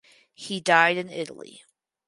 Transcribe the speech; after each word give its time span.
He 0.33 0.59
died 0.59 0.97
in 0.97 1.11
Italy. 1.11 1.61